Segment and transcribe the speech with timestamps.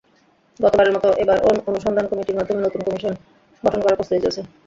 [0.59, 3.13] গতবারের মতো এবারও অনুসন্ধান কমিটির মাধ্যমে নতুন কমিশন
[3.63, 4.41] গঠন করার প্রস্তুতি চলছে।